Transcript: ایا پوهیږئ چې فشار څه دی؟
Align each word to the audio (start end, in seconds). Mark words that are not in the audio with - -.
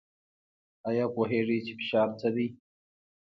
ایا 0.87 1.05
پوهیږئ 1.15 1.59
چې 1.65 1.73
فشار 1.79 2.09
څه 2.19 2.29
دی؟ 2.35 2.47